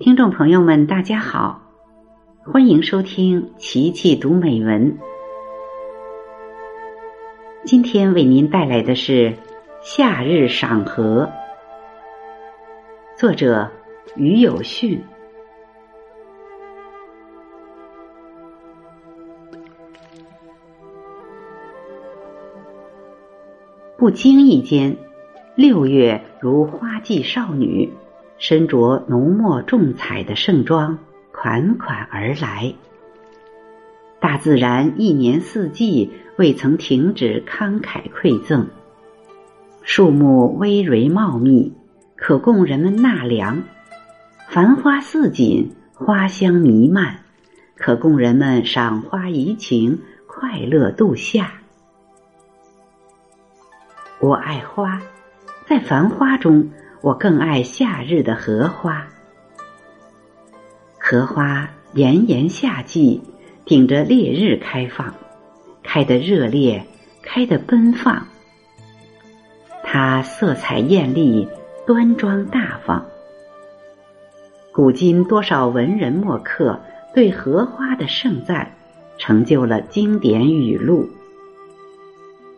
[0.00, 1.60] 听众朋友们，大家好，
[2.44, 4.96] 欢迎收听琪琪读美文。
[7.64, 9.32] 今天为您带来的是
[9.82, 11.28] 《夏日赏荷》，
[13.18, 13.72] 作者
[14.14, 15.02] 于有训。
[23.96, 24.96] 不经意间，
[25.56, 27.92] 六月如花季少女。
[28.38, 30.98] 身着浓墨重彩的盛装，
[31.32, 32.72] 款款而来。
[34.20, 38.68] 大自然一年四季未曾停止慷慨馈赠，
[39.82, 41.72] 树木葳蕤茂密，
[42.16, 43.62] 可供人们纳凉；
[44.48, 47.18] 繁花似锦，花香弥漫，
[47.76, 51.52] 可供人们赏花怡情，快乐度夏。
[54.20, 55.00] 我爱花，
[55.66, 56.70] 在繁花中。
[57.00, 59.06] 我更爱夏日的荷花，
[60.98, 63.22] 荷花炎炎夏季，
[63.64, 65.14] 顶着烈日开放，
[65.84, 66.84] 开得热烈，
[67.22, 68.26] 开得奔放。
[69.84, 71.46] 它色彩艳丽，
[71.86, 73.06] 端庄大方。
[74.72, 76.80] 古今多少文人墨客
[77.14, 78.72] 对荷花的盛赞，
[79.18, 81.08] 成就了经典语录。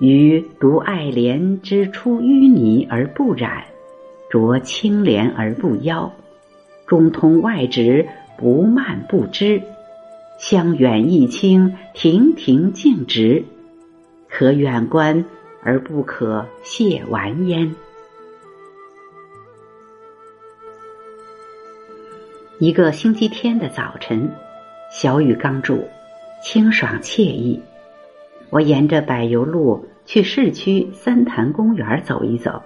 [0.00, 3.64] 于独爱莲之出淤泥而不染。
[4.32, 6.10] 濯清涟而不妖，
[6.86, 9.62] 中通外直，不蔓不枝，
[10.38, 13.44] 香远益清，亭亭净植，
[14.30, 15.22] 可远观
[15.62, 17.74] 而不可亵玩焉。
[22.58, 24.32] 一个星期天的早晨，
[24.90, 25.86] 小雨刚住，
[26.42, 27.60] 清爽惬意。
[28.48, 32.62] 我沿着柏油路去市区三潭公园走一走。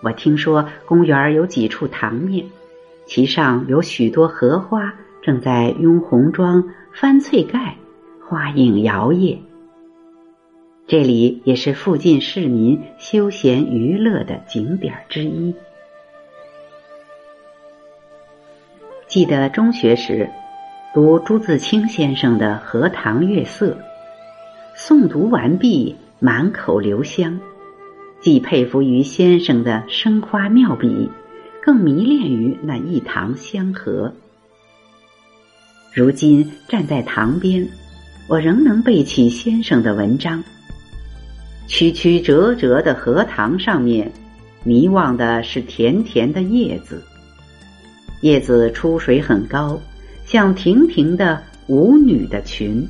[0.00, 2.46] 我听说公园有几处塘面，
[3.04, 7.76] 其上有许多荷花正在拥红妆、翻翠盖，
[8.28, 9.38] 花影摇曳。
[10.86, 15.54] 这里也是附近市民休闲娱乐的景点之一。
[19.08, 20.30] 记得中学时
[20.94, 23.70] 读朱自清先生的《荷塘月色》，
[24.76, 27.40] 诵读完毕，满口留香。
[28.20, 31.08] 既佩服于先生的生花妙笔，
[31.62, 34.12] 更迷恋于那一塘香荷。
[35.94, 37.68] 如今站在塘边，
[38.28, 40.42] 我仍能背起先生的文章。
[41.68, 44.10] 曲曲折折的荷塘上面，
[44.64, 47.00] 迷望的是甜甜的叶子，
[48.20, 49.80] 叶子出水很高，
[50.24, 52.84] 像亭亭的舞女的裙。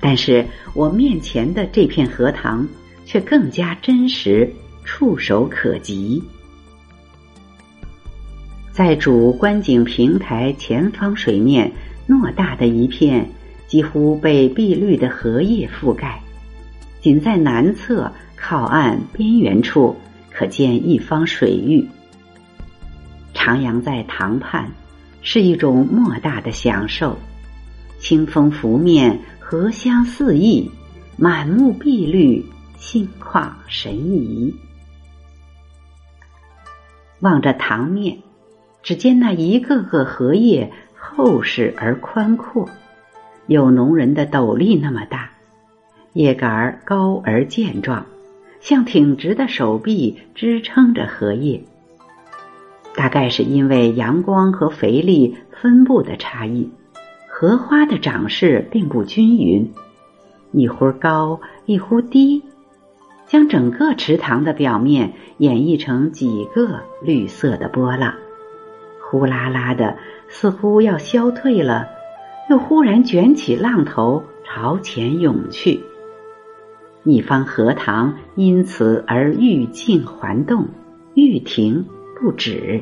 [0.00, 2.68] 但是我面前的这片荷塘。
[3.06, 4.52] 却更加真实，
[4.84, 6.22] 触手可及。
[8.72, 11.72] 在主观景平台前方水面，
[12.06, 13.26] 偌大的一片
[13.66, 16.20] 几乎被碧绿的荷叶覆盖。
[17.00, 19.96] 仅在南侧靠岸边缘处，
[20.30, 21.88] 可见一方水域。
[23.32, 24.68] 徜徉在塘畔，
[25.22, 27.16] 是一种莫大的享受。
[27.98, 30.68] 清风拂面，荷香四溢，
[31.16, 32.44] 满目碧绿。
[32.78, 34.54] 心旷神怡，
[37.20, 38.18] 望着塘面，
[38.82, 42.68] 只见那一个个荷叶厚实而宽阔，
[43.46, 45.30] 有农人的斗笠那么大，
[46.12, 48.06] 叶杆儿高而健壮，
[48.60, 51.62] 像挺直的手臂支撑着荷叶。
[52.94, 56.70] 大概是因为阳光和肥力分布的差异，
[57.28, 59.72] 荷花的长势并不均匀，
[60.52, 62.42] 一忽高，一忽低。
[63.26, 68.14] 将整个池塘的表面演绎成几个绿色的波浪，
[69.00, 69.96] 呼啦啦的，
[70.28, 71.88] 似乎要消退了，
[72.48, 75.80] 又忽然卷起浪头朝前涌去。
[77.02, 80.66] 一方荷塘因此而欲静还动，
[81.14, 81.84] 欲停
[82.20, 82.80] 不止。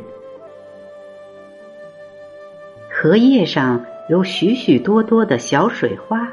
[2.91, 6.31] 荷叶上有许许多多的小水花。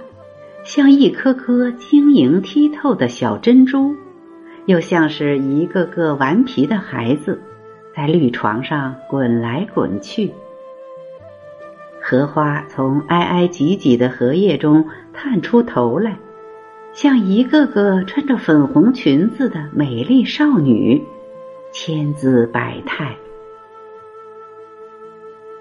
[0.64, 3.96] 像一颗颗晶莹剔透的小珍珠，
[4.68, 7.42] 又像是一个个顽皮的孩子，
[7.96, 10.32] 在绿床上滚来滚去。
[12.00, 16.18] 荷花从挨挨挤挤的荷叶中探出头来，
[16.94, 21.04] 像一个个穿着粉红裙子的美丽少女，
[21.72, 23.16] 千姿百态。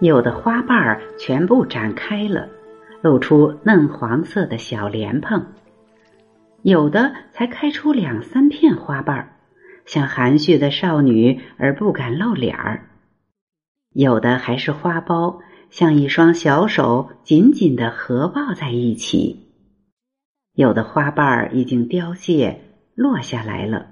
[0.00, 2.48] 有的花瓣儿全部展开了。
[3.02, 5.46] 露出嫩黄色的小莲蓬，
[6.62, 9.36] 有的才开出两三片花瓣儿，
[9.86, 12.90] 像含蓄的少女而不敢露脸儿。
[13.94, 19.36] 有的还是花苞，像一双小手紧紧的合抱在一起；
[20.54, 22.60] 有的花瓣儿已经凋谢，
[22.94, 23.86] 落下来了，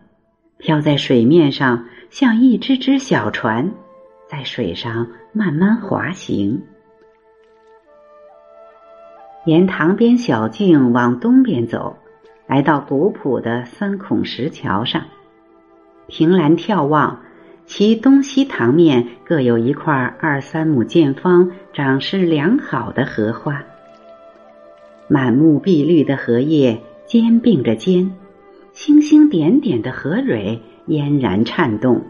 [0.58, 3.72] 飘在水面上，像一只只小船，
[4.28, 6.62] 在水上慢慢滑行。
[9.44, 11.96] 沿塘边小径往东边走，
[12.46, 15.04] 来到古朴的三孔石桥上，
[16.06, 17.20] 凭栏眺望。
[17.66, 23.62] 其东西塘面各有一块二三亩见方、长势良好的荷花，
[25.06, 28.14] 满目碧绿的荷叶肩并着肩，
[28.72, 32.04] 星星点点的荷蕊嫣然颤动，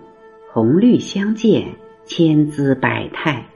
[0.53, 3.47] 红绿相间，千姿百态。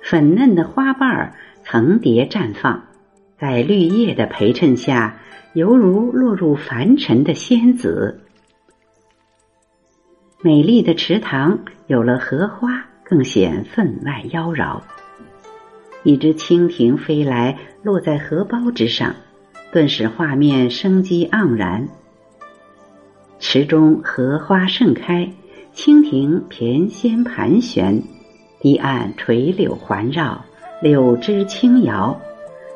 [0.00, 1.34] 粉嫩的花瓣儿
[1.70, 2.82] 层叠绽放，
[3.38, 5.20] 在绿叶的陪衬下，
[5.52, 8.22] 犹如落入凡尘的仙子。
[10.42, 14.80] 美丽的池塘有了荷花，更显分外妖娆。
[16.02, 19.14] 一只蜻蜓飞来，落在荷包之上，
[19.70, 21.88] 顿时画面生机盎然。
[23.38, 25.32] 池中荷花盛开，
[25.72, 28.02] 蜻蜓翩跹盘旋，
[28.58, 30.44] 堤岸垂柳环绕，
[30.80, 32.20] 柳枝轻摇，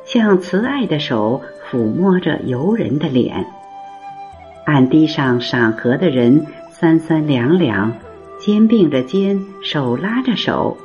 [0.04, 1.40] 像慈爱的手
[1.70, 3.46] 抚摸着游人的脸。
[4.66, 6.46] 岸堤上赏荷的人。
[6.76, 7.92] 三三两两，
[8.38, 10.76] 肩并着肩，手拉着手。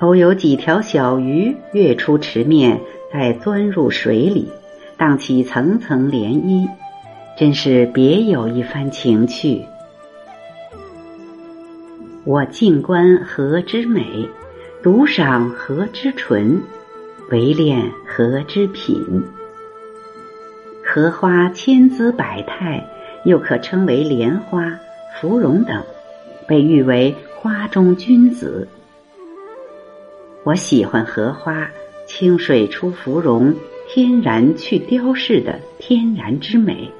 [0.00, 2.78] 偶有几条小鱼跃出池面，
[3.12, 4.52] 再钻入水里，
[4.96, 6.68] 荡起层层涟漪，
[7.36, 9.62] 真是别有一番情趣。
[12.24, 14.28] 我静观荷之美，
[14.82, 16.62] 独赏荷之纯，
[17.30, 19.24] 唯恋荷之品。
[20.84, 22.84] 荷花千姿百态。
[23.24, 24.78] 又可称为莲花、
[25.20, 25.82] 芙蓉等，
[26.46, 28.68] 被誉为花中君子。
[30.44, 31.68] 我喜欢荷花，
[32.06, 33.54] 清水出芙蓉，
[33.88, 36.90] 天然去雕饰的天然之美，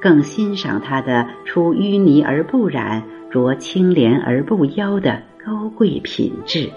[0.00, 6.68] 更欣赏它的出淤泥而不染、濯清涟而不妖的高贵品质。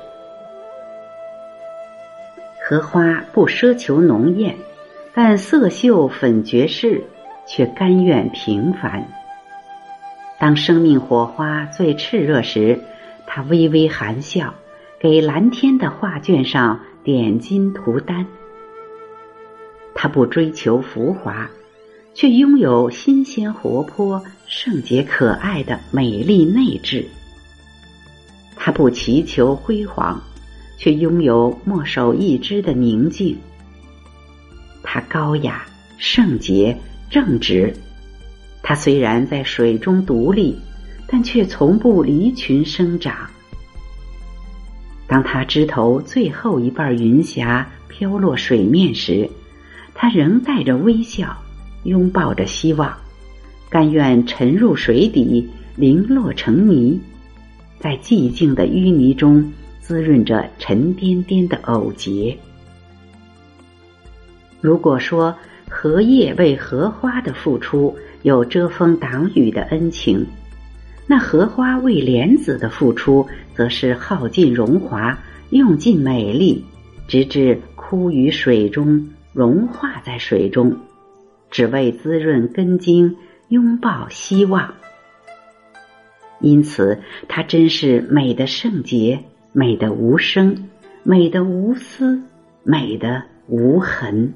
[2.69, 4.55] 荷花不奢求浓艳，
[5.11, 7.03] 但色秀粉绝世。
[7.47, 9.03] 却甘愿平凡。
[10.39, 12.79] 当生命火花最炽热时，
[13.25, 14.53] 他微微含笑，
[14.99, 18.27] 给蓝天的画卷上点金涂丹。
[19.95, 21.49] 他不追求浮华，
[22.13, 27.03] 却拥有新鲜活泼、圣洁可爱的美丽内质。
[28.55, 30.21] 他不祈求辉煌，
[30.79, 33.37] 却拥有墨守一枝的宁静。
[34.81, 35.63] 他高雅、
[35.99, 36.75] 圣洁。
[37.11, 37.73] 正直，
[38.61, 40.55] 它虽然在水中独立，
[41.07, 43.27] 但却从不离群生长。
[45.07, 49.27] 当它枝头最后一瓣云霞飘落水面时，
[49.95, 51.35] 它仍带着微笑，
[51.85, 52.95] 拥抱着希望，
[53.71, 57.01] 甘愿沉入水底，零落成泥，
[57.79, 62.37] 在寂静的淤泥中滋润着沉甸甸的藕节。
[64.61, 65.35] 如果说，
[65.69, 70.25] 荷叶为荷花的付出有遮风挡雨的恩情，
[71.07, 75.17] 那荷花为莲子的付出则是耗尽荣华，
[75.51, 76.63] 用尽美丽，
[77.07, 80.75] 直至枯于水中，融化在水中，
[81.49, 83.15] 只为滋润根茎，
[83.47, 84.73] 拥抱希望。
[86.41, 90.69] 因此，它真是美的圣洁，美的无声，
[91.03, 92.21] 美的无私，
[92.63, 94.33] 美的无痕。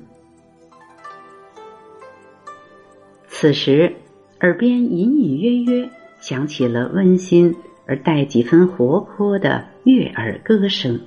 [3.27, 3.93] 此时，
[4.41, 5.89] 耳边隐隐约约
[6.20, 7.55] 响起了温馨
[7.86, 11.00] 而带几分活泼的悦耳歌声。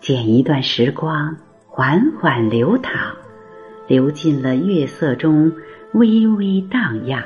[0.00, 1.36] 剪一段时光，
[1.68, 3.14] 缓缓流淌，
[3.86, 5.52] 流进了月色中，
[5.94, 7.22] 微微荡漾。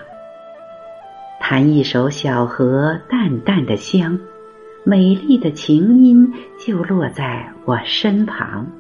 [1.41, 4.19] 弹一首小河，淡淡的香，
[4.89, 6.33] 美丽的琴音
[6.65, 8.71] 就落在我身旁。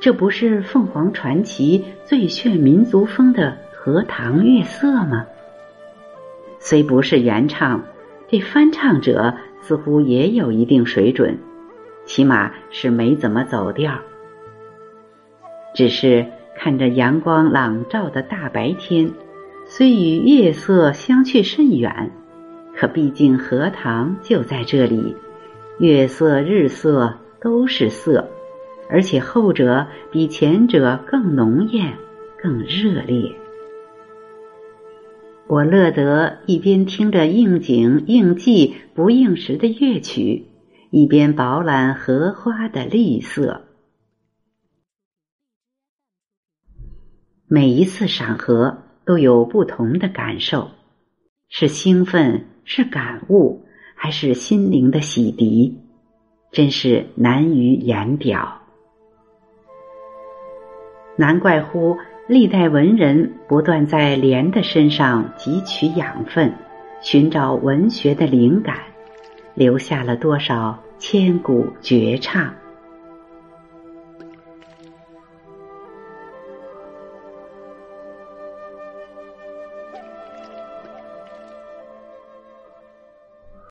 [0.00, 5.26] 这不是凤凰传奇最炫民族风的荷塘月色吗？
[6.60, 7.82] 虽不是原唱，
[8.28, 11.36] 这翻唱者似乎也有一定水准，
[12.04, 13.98] 起码是没怎么走调。
[15.74, 16.24] 只是
[16.54, 19.10] 看着阳光朗照的大白天，
[19.66, 22.12] 虽与月色相去甚远，
[22.76, 25.16] 可毕竟荷塘就在这里，
[25.78, 28.28] 月色、日色都是色。
[28.88, 31.96] 而且后者比前者更浓艳、
[32.42, 33.34] 更热烈。
[35.46, 40.46] 我乐得一边听着应景应季不应时的乐曲，
[40.90, 43.62] 一边饱览荷花的绿色。
[47.46, 50.68] 每一次赏荷都有不同的感受，
[51.48, 53.64] 是兴奋，是感悟，
[53.94, 55.74] 还是心灵的洗涤，
[56.50, 58.60] 真是难于言表。
[61.16, 61.96] 难怪乎。
[62.28, 66.54] 历代文人不断在莲的身上汲取养分，
[67.00, 68.76] 寻找文学的灵感，
[69.54, 72.54] 留下了多少千古绝唱。